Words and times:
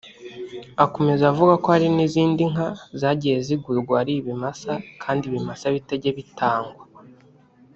Akomeza 0.85 1.23
avuga 1.31 1.53
ko 1.61 1.67
hari 1.73 1.87
n’izindi 1.95 2.43
nka 2.51 2.69
zagiye 2.99 3.37
zigurwa 3.45 3.93
ari 4.01 4.13
ibimasa 4.19 4.73
kandi 5.03 5.23
ibimasa 5.25 5.65
bitajya 5.75 6.09
bitangwa 6.19 6.81